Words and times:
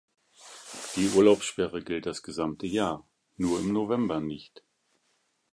Die 0.95 1.09
Urlaubssperre 1.09 1.83
gilt 1.83 2.07
das 2.07 2.23
gesamte 2.23 2.65
Jahr, 2.65 3.07
nur 3.37 3.59
im 3.59 3.71
November 3.71 4.19
nicht. 4.19 4.63